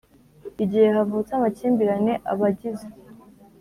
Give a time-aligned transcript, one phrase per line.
[0.63, 2.87] Igihe havutse amakimbirane abagize